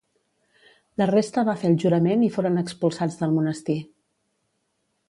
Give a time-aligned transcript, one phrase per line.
[1.01, 3.79] La resta va fer el jurament i foren expulsats del monestir.